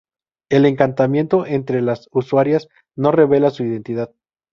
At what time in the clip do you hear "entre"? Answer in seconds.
1.45-1.79